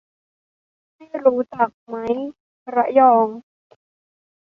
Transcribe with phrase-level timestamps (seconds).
[0.95, 2.25] ไม่รู้จักไมค์
[2.75, 3.27] ระยอง